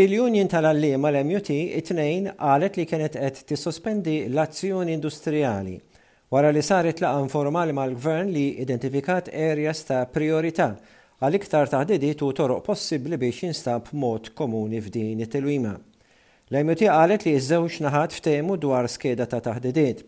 Il-Union 0.00 0.48
tal-Allima 0.48 1.10
l-MUT 1.12 1.50
it-tnejn 1.76 2.30
għalet 2.40 2.76
li 2.80 2.84
kienet 2.88 3.18
qed 3.20 3.40
tissospendi 3.50 4.14
l-azzjoni 4.32 4.94
industrijali 4.96 5.74
wara 6.32 6.48
li 6.56 6.62
saret 6.64 7.02
la 7.04 7.10
informali 7.20 7.74
mal-gvern 7.76 8.30
li 8.32 8.46
identifikat 8.64 9.28
areas 9.34 9.82
ta' 9.90 10.06
priorità 10.14 10.70
għal 11.20 11.36
iktar 11.36 11.68
taħdidiet 11.74 12.22
u 12.24 12.30
toroq 12.38 12.64
possibbli 12.70 13.18
biex 13.20 13.42
jinstab 13.44 13.90
mod 14.00 14.30
komuni 14.38 14.80
f'din 14.80 15.20
it-tilwima. 15.26 15.74
L-MUT 16.48 16.86
qalet 16.88 17.28
li 17.28 17.34
iż 17.36 17.82
naħat 17.84 18.16
ftehmu 18.22 18.56
dwar 18.62 18.88
skeda 18.88 19.28
ta' 19.28 19.42
taħdidiet. 19.50 20.00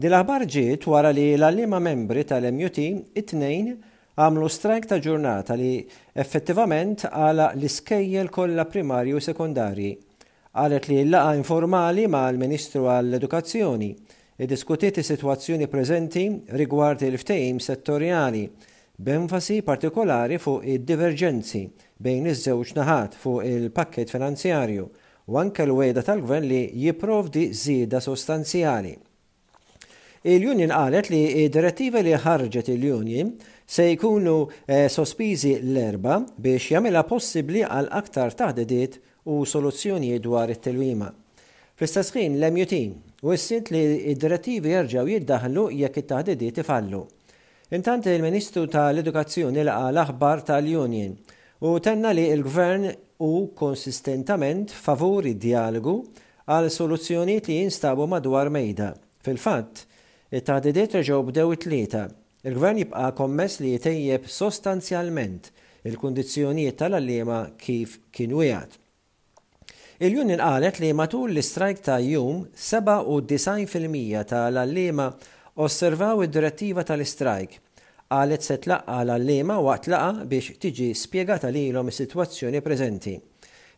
Dil-aħbar 0.00 0.48
ġiet 0.56 0.88
wara 0.88 1.12
li 1.12 1.34
l-allima 1.36 1.76
membri 1.76 2.24
tal-MUT 2.24 2.80
it-tnejn 3.20 3.68
għamlu 4.20 4.48
strajk 4.52 4.86
ta' 4.90 4.98
ġurnata 5.04 5.54
li 5.58 5.70
effettivament 6.12 7.06
għala 7.08 7.50
l-iskejjel 7.56 8.28
kollha 8.34 8.66
primarji 8.68 9.14
u 9.16 9.22
sekondarji. 9.24 9.92
Għalet 10.60 10.88
li 10.90 10.98
l-laqa 11.04 11.36
informali 11.38 12.04
ma' 12.10 12.26
l-Ministru 12.32 12.84
għall-Edukazzjoni 12.90 13.90
i 13.90 14.44
e 14.44 14.48
diskutiet 14.48 14.98
is-sitwazzjoni 15.00 15.68
preżenti 15.72 16.24
rigward 16.60 17.00
il 17.08 17.16
ftejim 17.20 17.60
settorjali 17.62 18.44
b'enfasi 19.00 19.60
partikolari 19.64 20.40
fuq 20.42 20.66
id-diverġenzi 20.74 21.62
bejn 22.04 22.28
iż-żewġ 22.34 22.72
naħat 22.80 23.16
fuq 23.22 23.44
il-pakket 23.48 24.12
finanzjarju 24.12 24.88
u 25.30 25.38
anke 25.40 25.64
l-wejda 25.68 26.04
tal-gvern 26.10 26.48
li 26.50 26.64
jipprovdi 26.84 27.48
żieda 27.56 28.00
sostanzjali. 28.04 28.96
Il-Union 30.22 30.68
qalet 30.68 31.06
li 31.08 31.48
direttiva 31.48 32.02
li 32.04 32.12
ħarġet 32.12 32.66
il-Union 32.68 33.30
se 33.64 33.86
jkunu 33.94 34.34
eh, 34.68 34.84
sospiżi 34.92 35.54
l-erba 35.62 36.18
biex 36.36 36.74
jagħmilha 36.74 37.00
possibbli 37.08 37.62
għal 37.64 37.88
aktar 38.02 38.36
taħdidiet 38.42 38.98
u 39.32 39.38
soluzzjoni 39.48 40.10
dwar 40.20 40.52
it-telwima. 40.52 41.08
Fl-istess 41.72 42.12
ħin 42.18 42.36
l-MUT 42.36 42.82
wissint 43.30 43.72
li 43.72 43.80
id-direttivi 44.12 44.74
jerġgħu 44.76 45.06
jiddaħlu 45.16 45.64
jekk 45.86 46.04
it-taħdidiet 46.04 46.60
ifallu. 46.66 47.00
Intant 47.78 48.12
il-Ministru 48.12 48.68
tal-Edukazzjoni 48.68 49.64
laqa 49.64 49.88
l-aħbar 49.94 50.44
tal-Union 50.50 51.16
u 51.64 51.76
tenna 51.80 52.12
li 52.12 52.28
il-Gvern 52.34 52.90
u 53.24 53.32
konsistentament 53.56 54.68
favur 54.84 55.30
id-dialogu 55.32 56.02
għal 56.50 56.68
soluzzjoni 56.76 57.38
li 57.48 57.62
jinstabu 57.62 58.04
madwar 58.06 58.52
mejda. 58.52 58.92
Fil-fatt, 59.24 59.86
it-taħdidiet 60.30 60.92
reġgħu 60.98 61.16
bdew 61.30 61.54
it-tlieta. 61.56 62.04
Il-gvern 62.46 62.78
jibqa' 62.84 63.08
kommess 63.18 63.60
li 63.60 63.72
jtejjeb 63.76 64.26
sostanzjalment 64.30 65.48
il-kundizzjonijiet 65.90 66.78
tal-allima 66.80 67.40
kif 67.60 67.98
kien 68.14 68.32
wijat. 68.38 68.76
Il-Union 70.00 70.40
qalet 70.40 70.78
li 70.80 70.92
matul 70.96 71.34
l 71.34 71.40
istrajk 71.42 71.82
ta' 71.84 71.98
jum 72.00 72.46
97% 72.56 74.24
tal-allima 74.30 75.10
osservaw 75.60 76.22
id-direttiva 76.24 76.84
tal 76.88 77.04
istrajk 77.04 77.58
għalet 78.14 78.46
se 78.46 78.56
tlaqqa 78.64 79.02
l-allima 79.04 79.58
waqt 79.62 79.90
laqa 79.92 80.24
biex 80.30 80.54
tiġi 80.62 80.92
spiegata 80.96 81.50
lilhom 81.52 81.92
is-sitwazzjoni 81.92 82.62
preżenti. 82.64 83.18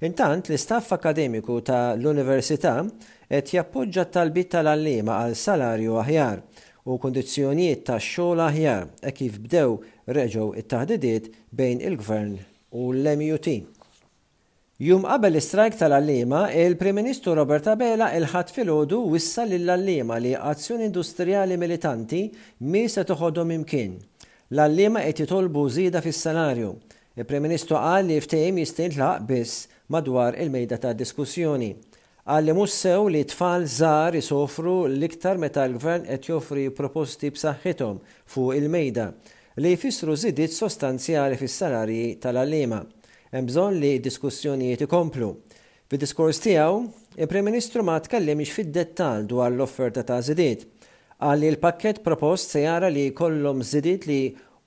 Intant, 0.03 0.43
l-istaff 0.49 0.91
akademiku 0.97 1.61
ta' 1.63 1.95
l-Università 1.95 2.73
qed 3.31 3.53
jappoġġa 3.55 4.03
talbit 4.11 4.49
tal-allima 4.51 5.15
għal 5.23 5.37
salarju 5.39 5.93
aħjar 6.01 6.41
u 6.91 6.97
kondizzjonijiet 7.05 7.85
ta' 7.87 8.01
xogħol 8.03 8.43
aħjar 8.49 8.89
e 9.07 9.13
kif 9.15 9.37
bdew 9.45 9.77
reġgħu 10.17 10.49
it-taħdidiet 10.65 11.29
bejn 11.55 11.85
il-Gvern 11.87 12.35
u 12.35 12.89
l-MUT. 12.99 13.55
Jum 14.83 15.07
qabel 15.07 15.37
l-istrajk 15.37 15.79
tal-allima, 15.85 16.49
il-Prim 16.51 16.99
Ministru 16.99 17.39
Robert 17.39 17.69
Abela 17.71 18.09
il-ħat 18.19 18.51
filgħodu 18.57 18.99
wissa 19.15 19.45
lill-allima 19.47 20.19
li 20.19 20.33
azzjoni 20.35 20.89
industrijali 20.91 21.55
militanti 21.63 22.25
mi 22.75 22.89
se 22.89 23.07
toħodhom 23.07 23.55
imkien. 23.61 23.95
L-allima 24.51 25.07
qed 25.07 25.23
jitolbu 25.23 25.69
żieda 25.79 26.03
fis-salarju. 26.03 26.73
Il-Prim 27.15 27.45
Ministru 27.47 27.79
qal 27.79 28.11
li 28.11 28.19
ftehim 28.25 28.59
jista' 28.65 28.89
jintlaq 28.89 29.27
biss 29.31 29.61
madwar 29.93 30.37
il-mejda 30.41 30.79
ta' 30.81 30.95
diskussjoni. 30.97 31.73
Għalli 32.25 32.53
mhux 32.55 32.75
sew 32.85 33.09
li 33.11 33.21
tfal 33.29 33.65
żgħar 33.67 34.17
sofru 34.23 34.75
l-iktar 34.89 35.41
meta 35.43 35.65
l-gvern 35.67 36.07
qed 36.07 36.29
joffri 36.31 36.69
proposti 36.73 37.33
b'saħħithom 37.35 37.99
fuq 38.33 38.57
il-mejda 38.61 39.07
li 39.61 39.73
jfissru 39.75 40.15
żidiet 40.17 40.55
sostanzjali 40.57 41.37
fis-salarji 41.37 42.13
tal-għalliema. 42.23 42.79
Hemm 43.35 43.49
bżonn 43.51 43.81
li 43.83 43.91
diskussjonijiet 44.07 44.87
ikomplu. 44.87 45.29
Fid-diskors 45.91 46.39
tiegħu, 46.41 46.79
il-Prim 47.21 47.51
Ministru 47.51 47.83
ma 47.85 47.99
tkellimx 48.01 48.55
fid-dettal 48.55 49.27
dwar 49.29 49.53
l-offerta 49.53 50.07
ta' 50.09 50.21
żidiet. 50.25 50.65
Għalli 51.23 51.51
l-pakket 51.57 52.01
propost 52.07 52.55
se 52.55 52.63
jara 52.65 52.89
li 52.91 53.11
kollhom 53.19 53.61
żidiet 53.67 54.07
li 54.09 54.23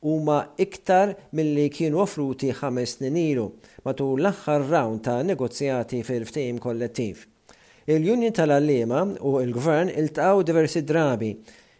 huma 0.05 0.43
iktar 0.61 1.13
milli 1.37 1.65
kienu 1.75 1.97
offruti 2.05 2.51
ħames 2.59 2.91
snin 2.99 3.15
ilu 3.21 3.45
matul 3.85 4.21
l-aħħar 4.21 4.65
round 4.73 5.01
ta' 5.07 5.23
negozjati 5.31 6.03
fil-ftehim 6.05 6.59
kollettiv. 6.65 7.23
Il-Union 7.93 8.35
tal-Allema 8.39 8.99
u 9.29 9.33
il-Gvern 9.41 9.89
iltaqgħu 10.01 10.45
diversi 10.51 10.85
drabi 10.91 11.31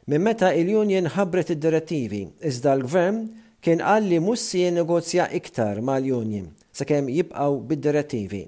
minn 0.10 0.26
meta 0.26 0.50
il-Union 0.58 1.14
ħabret 1.16 1.54
id-direttivi 1.54 2.24
iżda 2.50 2.74
l-Gvern 2.80 3.22
kien 3.66 3.86
qal 3.86 4.10
li 4.10 4.20
mussi 4.26 4.66
negozja 4.74 5.30
iktar 5.40 5.84
mal-Union 5.86 6.50
sakemm 6.76 7.14
jibqgħu 7.14 7.54
bid-direttivi. 7.70 8.44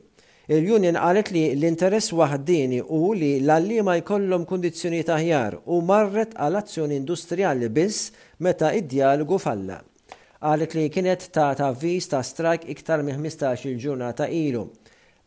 Il-Union 0.50 0.94
qalet 0.96 1.28
li 1.36 1.42
l-interess 1.60 2.06
wahdini 2.16 2.78
u 2.98 3.10
li 3.20 3.32
l-allima 3.44 3.98
jkollhom 4.00 4.46
kondizjoni 4.48 5.02
taħjar 5.10 5.58
u 5.76 5.82
marret 5.84 6.32
għal 6.40 6.56
azzjoni 6.62 6.96
industrijali 7.02 7.68
biss 7.68 8.14
meta 8.48 8.70
id-dialogu 8.80 9.42
falla. 9.44 9.82
Qalet 10.40 10.76
li 10.78 10.86
kienet 10.94 11.26
ta' 11.36 11.68
viz 11.82 12.08
ta' 12.08 12.22
strajk 12.24 12.70
iktar 12.72 13.04
minn 13.04 13.20
15 13.20 13.66
il-ġurnata 13.74 14.30
ilu. 14.32 14.62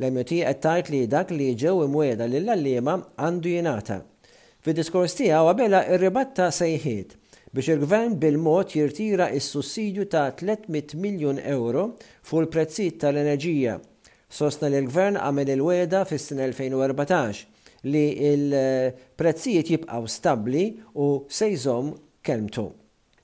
L-MUT 0.00 0.32
qed 0.38 0.62
tgħid 0.64 0.88
li 0.94 1.02
dak 1.16 1.34
li 1.36 1.50
ġew 1.64 1.76
li 1.84 2.14
lill-allima 2.38 2.96
għandu 3.20 3.52
jingħata. 3.58 4.00
Fid-diskors 4.64 5.18
tija 5.20 5.42
għabela 5.44 5.82
ir-ribatta 5.92 6.48
sejħiet 6.48 7.18
biex 7.52 7.68
il-gvern 7.76 8.16
bil-mod 8.24 8.72
jirtira 8.72 9.28
is 9.36 9.52
sussidju 9.52 10.08
ta' 10.16 10.30
300 10.32 10.96
miljon 10.96 11.36
euro 11.44 11.90
fuq 12.24 12.46
il-prezzijiet 12.46 12.98
tal-enerġija 13.04 13.76
Sostna 14.30 14.68
li 14.70 14.78
l-gvern 14.78 15.16
għamel 15.18 15.48
il-weda 15.56 16.04
fis 16.06 16.28
sin 16.30 16.38
2014 16.38 17.90
li 17.90 18.02
il-prezzijiet 18.30 19.72
jibqaw 19.74 20.06
stabli 20.06 20.64
u 21.02 21.24
sejżom 21.26 21.88
kemtu. 22.22 22.66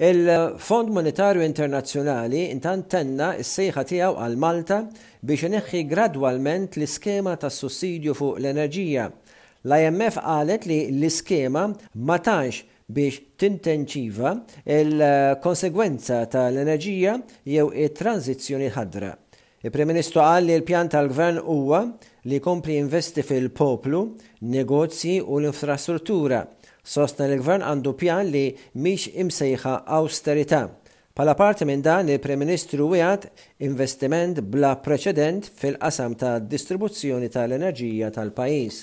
Il-Fond 0.03 0.89
Monetarju 0.93 1.44
Internazzjonali 1.47 2.47
intant 2.50 2.89
tenna 2.91 3.31
s-sejħa 3.43 3.84
tiegħu 3.93 4.19
għal 4.27 4.34
Malta 4.43 4.81
biex 5.22 5.47
ineħħi 5.53 5.84
gradwalment 5.94 6.77
l-iskema 6.77 7.37
tas 7.41 7.61
sussidju 7.62 8.17
fuq 8.19 8.41
l-enerġija. 8.43 9.06
L-IMF 9.69 10.19
qalet 10.27 10.67
li 10.67 10.81
l-iskema 10.91 11.69
ma 12.11 12.19
tantx 12.19 12.65
biex 12.97 13.23
tintenċiva 13.44 14.34
il-konsegwenza 14.75 16.25
tal-enerġija 16.34 17.15
jew 17.47 17.71
it-tranzizzjoni 17.87 18.73
ħadra. 18.75 19.15
Il-Prim 19.66 19.88
Ministru 19.91 20.21
qal 20.22 20.44
li 20.47 20.54
l-pjan 20.60 20.88
tal-Gvern 20.93 21.41
huwa 21.43 21.81
li 22.31 22.38
kompli 22.38 22.77
investi 22.78 23.25
fil-poplu, 23.27 24.03
negozji 24.47 25.16
u 25.27 25.41
l-infrastruttura. 25.41 26.38
Sostna 26.87 27.26
l-Gvern 27.26 27.64
għandu 27.67 27.94
pjan 27.99 28.31
li 28.31 28.44
miex 28.85 29.08
imsejħa 29.19 29.73
austerita. 29.99 30.61
Pala 31.19 31.35
parti 31.35 31.67
minn 31.67 31.82
dan 31.82 32.12
il-Prim 32.14 32.44
Ministru 32.44 32.87
wieħed 32.94 33.26
investiment 33.67 34.38
bla 34.55 34.76
preċedent 34.87 35.50
fil-qasam 35.50 36.14
ta' 36.14 36.37
distribuzzjoni 36.38 37.26
tal-enerġija 37.35 38.14
tal-pajis. 38.20 38.81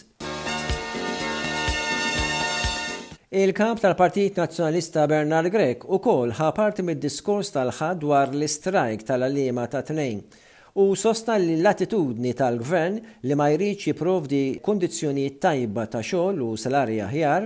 Il-kap 3.32 3.80
tal-Partit 3.88 4.36
Nazzjonalista 4.36 5.08
Bernard 5.08 5.48
Grek 5.56 5.88
u 5.88 6.04
kol 6.04 6.36
ħa 6.36 6.52
parti 6.60 6.84
mid-diskors 6.86 7.56
tal-ħad 7.56 8.04
dwar 8.04 8.36
l-istrajk 8.36 9.08
tal-allima 9.08 9.70
ta' 9.72 9.88
tnejn 9.94 10.26
u 10.74 10.96
sosta 10.96 11.36
li 11.38 11.54
l-attitudni 11.62 12.34
tal-gvern 12.34 12.96
li 13.22 13.36
ma 13.38 13.46
jridx 13.54 13.86
jiprovdi 13.92 14.58
kondizjoni 14.66 15.28
tajba 15.38 15.84
ta' 15.86 16.00
xogħol 16.02 16.40
u 16.42 16.48
salari 16.58 16.96
aħjar 17.06 17.44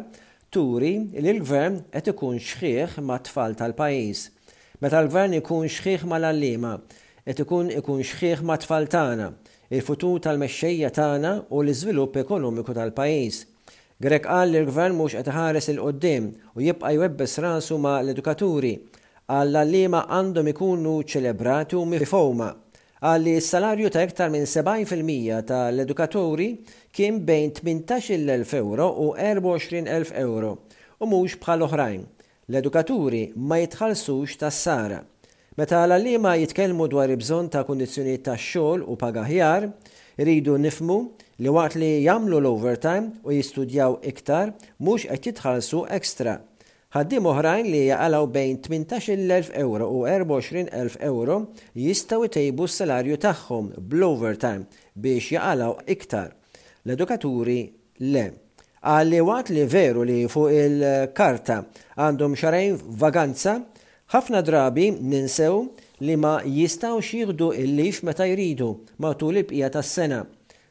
turi 0.48 0.94
li 1.12 1.32
l-gvern 1.34 1.82
qed 1.92 2.08
ikun 2.14 2.38
xħiħ 2.40 2.94
ma' 3.04 3.18
tfal 3.28 3.58
tal-pajjiż. 3.60 4.22
Meta 4.80 5.02
l-gvern 5.04 5.36
ikun 5.42 5.68
xħiħ 5.68 6.06
ma' 6.08 6.20
l-allima, 6.22 6.72
qed 7.28 7.42
ikun 7.44 7.74
ikun 7.82 8.00
xħiħ 8.08 8.46
ma' 8.48 8.58
tfal 8.64 8.88
tagħna, 8.96 9.28
il-futur 9.76 10.22
tal-mexxejja 10.24 10.94
tagħna 10.96 11.32
u 11.52 11.64
l-iżvilupp 11.66 12.22
ekonomiku 12.24 12.76
tal-pajjiż. 12.80 13.42
Grek 14.08 14.24
qal 14.30 14.54
li 14.56 14.62
l-gvern 14.64 14.96
mhux 15.02 15.18
qed 15.20 15.32
ħares 15.36 15.68
il 15.76 15.82
qoddim 15.84 16.30
u 16.56 16.64
jibqa' 16.64 16.94
jwebbes 16.96 17.36
rasu 17.44 17.76
ma' 17.76 17.98
l-edukaturi 18.06 18.78
għall-allima 19.28 20.06
għandhom 20.16 20.48
ikunu 20.56 20.96
ċelebrati 21.04 21.76
u 21.76 21.84
mifhoma 21.86 22.48
għalli 23.06 23.34
s-salarju 23.40 23.90
ta' 23.94 24.06
iktar 24.08 24.32
minn 24.34 24.48
70% 24.50 25.44
tal-edukaturi 25.50 26.48
kien 26.96 27.20
bejn 27.28 27.52
18.000 27.54 28.58
euro 28.58 28.88
u 29.04 29.10
24.000 29.18 30.18
euro 30.18 30.56
u 31.02 31.06
mhux 31.10 31.36
bħal 31.44 31.66
oħrajn. 31.68 32.08
L-edukaturi 32.50 33.22
ma 33.36 33.60
ta' 33.70 33.92
tas-sara. 34.40 35.04
Meta 35.58 35.84
l 35.90 36.18
ma 36.22 36.36
jitkellmu 36.38 36.88
dwar 36.90 37.10
ibżon 37.14 37.50
ta' 37.54 37.64
kondizjoni 37.66 38.18
ta' 38.22 38.38
xogħol 38.38 38.84
u 38.88 38.96
paga 38.98 39.24
ħjar, 39.26 39.70
rridu 40.18 40.58
nifmu 40.62 40.98
li 41.42 41.50
waqt 41.54 41.78
li 41.82 41.92
jagħmlu 42.06 42.40
l-overtime 42.42 43.18
u 43.24 43.34
jistudjaw 43.34 43.98
iktar 44.10 44.54
mhux 44.80 45.06
qed 45.10 45.30
jitħallsu 45.32 45.86
ekstra. 45.98 46.38
Ħaddim 46.96 47.26
oħrajn 47.30 47.66
li 47.68 47.80
jaqalaw 47.90 48.26
bejn 48.32 48.58
18.000 48.66 49.56
euro 49.62 49.88
u 49.92 50.04
24.000 50.08 51.02
euro 51.10 51.36
jistaw 51.84 52.24
jtejbu 52.30 52.68
s-salarju 52.70 53.18
tagħhom 53.26 53.66
bl-overtime 53.78 54.64
biex 54.96 55.34
jaqalaw 55.36 55.74
iktar. 55.92 56.30
L-edukaturi 56.88 57.58
le. 58.14 58.24
Għalli 58.88 59.20
waqt 59.28 59.52
li 59.52 59.66
veru 59.76 60.06
li 60.08 60.22
fuq 60.32 60.54
il-karta 60.62 61.60
għandhom 61.98 62.38
xarajn 62.40 62.80
vaganza, 63.04 63.58
ħafna 64.14 64.40
drabi 64.48 64.88
ninsew 64.96 65.60
li 66.08 66.16
ma 66.16 66.38
jistaw 66.46 67.02
jieħdu 67.04 67.52
il-lif 67.66 68.00
meta 68.08 68.24
jridu 68.32 68.72
matul 69.04 69.36
il-bqija 69.42 69.74
tas-sena. 69.76 70.24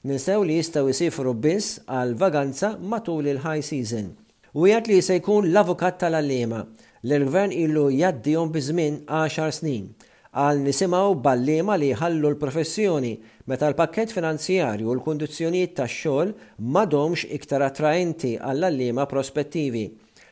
Ninsew 0.08 0.46
li 0.48 0.62
jistaw 0.62 0.88
jisifru 0.88 1.36
biss 1.36 1.82
għal 1.84 2.16
vaganza 2.16 2.78
matul 2.80 3.28
il-high 3.34 3.60
season 3.60 4.14
u 4.56 4.64
jgħat 4.70 4.87
li 4.88 5.03
se 5.05 5.19
jkun 5.19 5.50
l-avukat 5.50 5.99
tal-allima 6.00 6.62
l-gvern 7.05 7.50
illu 7.53 7.91
jaddijom 7.93 8.49
bizmin 8.55 8.94
10 9.05 9.50
snin 9.53 9.91
għal 10.37 10.62
nisimaw 10.64 11.12
ballima 11.20 11.76
li 11.76 11.91
ħallu 11.99 12.31
l-professjoni 12.31 13.11
meta 13.53 13.69
l-pakket 13.69 14.14
finanzjarju 14.17 14.88
u 14.88 14.94
l-kondizjoniet 14.97 15.75
ta' 15.76 15.88
xogħol 15.93 16.32
madomx 16.76 17.26
iktar 17.37 17.67
attraenti 17.69 18.32
għall 18.38 18.69
allima 18.70 19.05
prospettivi. 19.11 19.82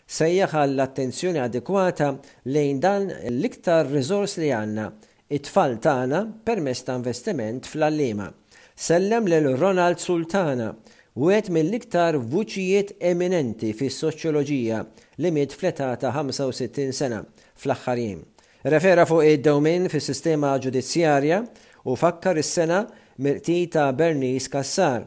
Sejjaħ 0.06 0.56
għall 0.62 0.80
attenzjoni 0.86 1.42
adekwata 1.44 2.08
lejn 2.52 2.80
dan 2.80 3.10
l-iktar 3.28 3.92
rizors 3.92 4.38
li 4.40 4.48
għanna, 4.56 4.88
it-tfal 5.36 5.76
tagħna 5.84 6.24
permess 6.48 6.84
ta' 6.84 6.96
investiment 7.00 7.68
fl-allima. 7.68 8.30
Sellem 8.76 9.28
lil 9.30 9.52
Ronald 9.60 10.00
Sultana, 10.02 10.72
u 11.14 11.28
għed 11.30 11.48
mill-iktar 11.54 12.16
vuċijiet 12.18 12.96
eminenti 13.06 13.68
fis 13.78 14.00
soċjoloġija 14.02 14.80
li 15.22 15.30
miet 15.30 15.52
fleta 15.54 15.92
ta' 16.00 16.10
65 16.14 16.90
sena 16.96 17.20
fl-axħarim. 17.54 18.20
Refera 18.72 19.04
fuq 19.06 19.22
id-dawmin 19.36 19.86
fis 19.92 20.08
sistema 20.10 20.54
ġudizzjarja 20.58 21.40
u 21.86 21.94
fakkar 21.98 22.40
is-sena 22.42 22.82
mirti 23.22 23.60
ta' 23.70 23.92
Bernice 23.94 24.50
Kassar. 24.50 25.04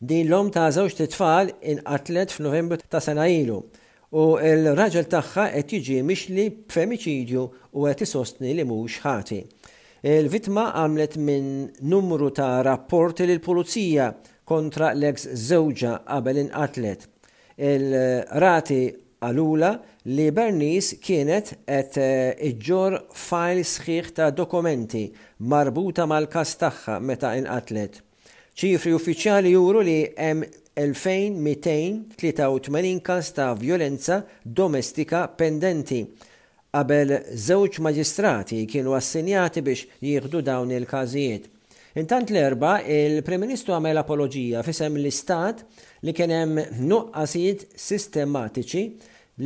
Din 0.00 0.30
l-om 0.30 0.48
ta' 0.54 0.70
żewġ 0.72 0.96
titfal 1.02 1.52
inqatlet 1.60 2.32
f'Novembru 2.32 2.80
ta' 2.88 3.02
sena 3.04 3.26
ilu 3.28 3.58
u 4.16 4.24
l-raġel 4.40 5.04
tagħha 5.12 5.50
qed 5.58 5.74
jiġi 5.76 5.98
mixli 6.06 6.46
b'femiċidju 6.64 7.42
u 7.76 7.84
qed 7.90 8.06
isostni 8.08 8.54
li 8.56 8.64
mhux 8.64 9.02
ħati. 9.04 9.42
Il-vitma 10.06 10.70
għamlet 10.80 11.20
minn 11.20 11.52
numru 11.92 12.30
ta' 12.32 12.62
rapporti 12.64 13.26
l 13.28 13.36
pulizija 13.42 14.08
kontra 14.50 14.90
l-eks 14.94 15.24
zewġa 15.48 15.98
qabel 16.06 16.36
inqatlet. 16.44 17.08
Il-rati 17.56 18.80
għalula 19.24 19.72
li 20.16 20.26
Bernice 20.30 20.96
kienet 21.02 21.52
et 21.66 21.96
eh, 21.98 22.36
iġġor 22.50 22.98
fajl 23.16 23.60
sħiħ 23.66 24.10
ta' 24.18 24.28
dokumenti 24.36 25.06
marbuta 25.50 26.06
mal-kas 26.06 26.54
tagħha 26.60 26.98
meta 27.00 27.32
inqatlet. 27.40 28.00
ċifri 28.56 28.92
uffiċjali 28.96 29.50
juru 29.52 29.80
li 29.84 30.00
hemm 30.16 30.44
2283 30.76 33.00
kas 33.04 33.30
ta' 33.32 33.50
violenza 33.58 34.20
domestika 34.44 35.22
pendenti. 35.28 36.02
Qabel 36.76 37.10
żewġ 37.40 37.80
maġistrati 37.80 38.60
kienu 38.68 38.92
assinjati 38.92 39.64
biex 39.64 39.86
jieħdu 40.04 40.42
dawn 40.44 40.68
il-każijiet. 40.76 41.55
Intant 41.96 42.28
l-erba, 42.28 42.74
il-Prim 42.84 43.40
Ministru 43.40 43.72
għamel 43.72 43.96
apologija 44.02 44.60
fisem 44.62 44.98
l-Istat 45.00 45.62
li 46.04 46.12
kienem 46.12 46.58
nuqqasijiet 46.90 47.62
sistematiċi 47.80 48.82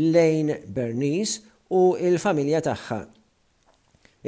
lejn 0.00 0.50
Bernice 0.75 1.44
u 1.79 1.93
il-familja 1.94 2.58
tagħha. 2.67 2.99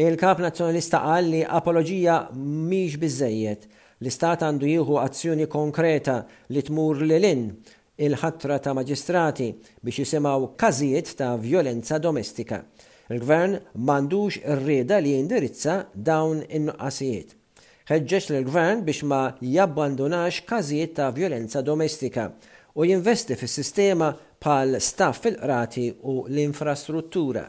Il-Kap 0.06 0.44
Nazzjonalista 0.46 1.00
qal 1.02 1.32
li 1.34 1.40
apologija 1.42 2.20
miex 2.38 3.00
biżejjed 3.02 3.66
l-Istat 4.04 4.46
għandu 4.46 4.70
jieħu 4.70 5.00
azzjoni 5.02 5.50
konkreta 5.50 6.20
li 6.54 6.62
tmur 6.68 7.02
lilin 7.02 7.42
il-ħatra 8.06 8.60
ta' 8.62 8.76
maġistrati 8.78 9.50
biex 9.82 9.98
jisimaw 10.04 10.46
kazijiet 10.62 11.16
ta' 11.18 11.34
violenza 11.42 11.98
domestika. 11.98 12.62
Il-gvern 13.10 13.58
mandux 13.90 14.38
rreda 14.62 15.02
li 15.02 15.18
jindirizza 15.18 15.80
dawn 15.92 16.46
in-nuqqasijiet 16.46 17.40
ħeġġeġ 17.90 18.26
l-gvern 18.34 18.82
biex 18.88 19.06
ma 19.10 19.20
jabbandunax 19.54 20.42
każijiet 20.50 20.92
ta' 20.98 21.08
violenza 21.16 21.62
domestika 21.70 22.28
u 22.78 22.86
jinvesti 22.88 23.38
fis-sistema 23.40 24.12
pal 24.46 24.76
staff 24.90 25.24
fil-qrati 25.26 25.88
u 26.14 26.22
l-infrastruttura. 26.28 27.48